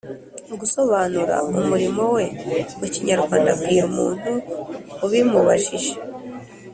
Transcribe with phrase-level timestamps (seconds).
[0.59, 2.25] gusobanura umurimo we
[2.79, 4.31] mu kinyarwanda abwira umuntu
[5.05, 5.93] ubimubajije